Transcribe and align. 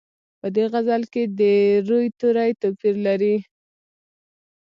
په 0.39 0.47
دې 0.55 0.63
غزل 0.71 1.03
کې 1.13 1.23
د 1.39 1.41
روي 1.87 2.07
توري 2.19 2.51
توپیر 2.61 2.95
لري. 3.07 3.35